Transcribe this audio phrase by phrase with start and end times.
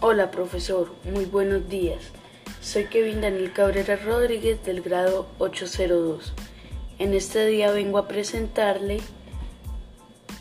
[0.00, 1.98] Hola profesor, muy buenos días.
[2.60, 6.34] Soy Kevin Daniel Cabrera Rodríguez del grado 802.
[7.00, 9.00] En este día vengo a presentarle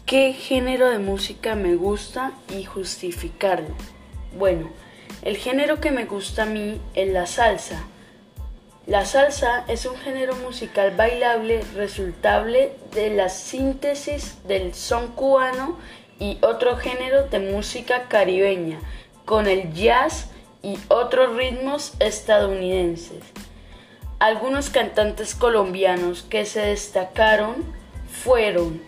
[0.05, 3.73] qué género de música me gusta y justificarlo.
[4.37, 4.69] Bueno,
[5.23, 7.81] el género que me gusta a mí es la salsa.
[8.85, 15.79] La salsa es un género musical bailable resultable de la síntesis del son cubano
[16.19, 18.79] y otro género de música caribeña
[19.27, 20.29] con el jazz
[20.63, 23.21] y otros ritmos estadounidenses.
[24.19, 27.55] Algunos cantantes colombianos que se destacaron
[28.09, 28.81] fueron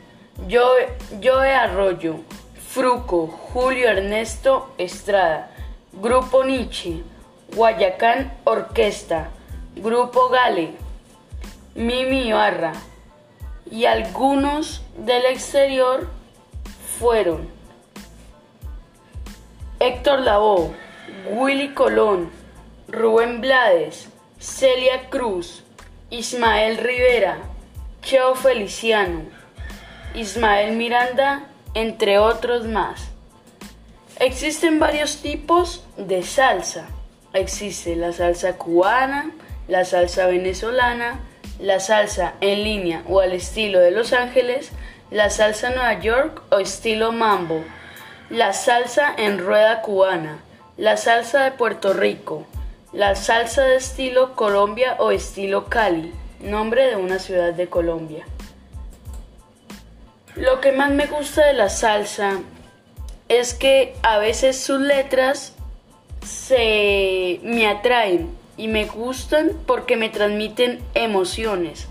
[0.49, 2.21] Joe, Arroyo,
[2.69, 5.51] Fruco, Julio Ernesto Estrada,
[5.91, 7.03] Grupo Nietzsche,
[7.53, 9.31] Guayacán Orquesta,
[9.75, 10.71] Grupo Gale,
[11.75, 12.71] Mimi Ibarra
[13.69, 16.07] y algunos del exterior
[16.97, 17.58] fueron
[19.81, 20.75] Héctor Lavoe,
[21.29, 22.29] Willy Colón,
[22.89, 25.63] Rubén Blades, Celia Cruz,
[26.09, 27.37] Ismael Rivera,
[28.01, 29.21] Cheo Feliciano,
[30.13, 33.07] Ismael Miranda, entre otros más.
[34.19, 36.89] Existen varios tipos de salsa.
[37.31, 39.31] Existe la salsa cubana,
[39.69, 41.21] la salsa venezolana,
[41.57, 44.71] la salsa en línea o al estilo de Los Ángeles,
[45.09, 47.63] la salsa Nueva York o estilo mambo
[48.29, 50.39] la salsa en rueda cubana,
[50.77, 52.45] la salsa de Puerto Rico,
[52.93, 58.25] la salsa de estilo Colombia o estilo Cali, nombre de una ciudad de Colombia.
[60.35, 62.39] Lo que más me gusta de la salsa
[63.29, 65.53] es que a veces sus letras
[66.23, 71.87] se me atraen y me gustan porque me transmiten emociones.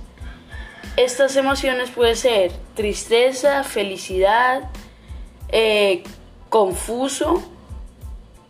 [0.96, 4.70] Estas emociones pueden ser tristeza, felicidad,
[5.50, 6.04] eh,
[6.48, 7.42] confuso,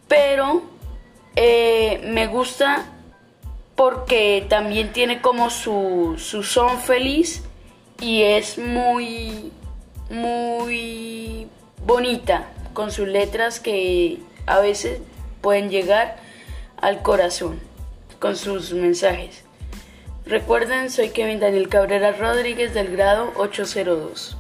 [0.06, 0.62] pero
[1.36, 2.86] eh, me gusta
[3.75, 7.44] porque también tiene como su, su son feliz
[8.00, 9.53] y es muy,
[10.10, 11.48] muy
[11.86, 15.00] bonita con sus letras que a veces
[15.41, 16.16] pueden llegar
[16.76, 17.60] al corazón
[18.19, 19.44] con sus mensajes.
[20.26, 24.36] Recuerden, soy Kevin Daniel Cabrera Rodríguez del grado 802.